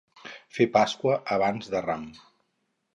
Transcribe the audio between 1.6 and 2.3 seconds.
de Ram.